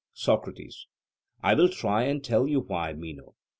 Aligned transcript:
SOCRATES: 0.15 0.87
I 1.43 1.53
will 1.53 1.69
try 1.69 2.05
and 2.05 2.23
tell 2.23 2.47
you 2.47 2.61
why, 2.61 2.91
Meno. 2.93 3.35